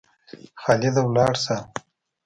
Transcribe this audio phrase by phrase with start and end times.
[0.61, 1.55] خالده ولاړ سه!